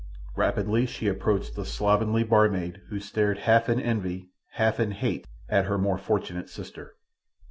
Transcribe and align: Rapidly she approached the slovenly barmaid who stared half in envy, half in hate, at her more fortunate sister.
Rapidly 0.35 0.87
she 0.87 1.07
approached 1.07 1.53
the 1.53 1.63
slovenly 1.63 2.23
barmaid 2.23 2.81
who 2.89 2.99
stared 2.99 3.37
half 3.37 3.69
in 3.69 3.79
envy, 3.79 4.31
half 4.53 4.79
in 4.79 4.93
hate, 4.93 5.27
at 5.47 5.65
her 5.65 5.77
more 5.77 5.99
fortunate 5.99 6.49
sister. 6.49 6.95